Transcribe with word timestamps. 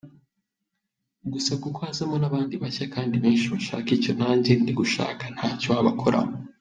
Gusa 1.33 1.51
kuko 1.61 1.77
hazamo 1.85 2.15
n’abandi 2.19 2.55
bashya 2.61 2.85
kandi 2.95 3.15
benshi 3.23 3.45
bashaka 3.53 3.89
icyo 3.97 4.11
najye 4.19 4.53
ndigushaka, 4.61 5.23
ntacyo 5.35 5.67
wabakoraho. 5.75 6.31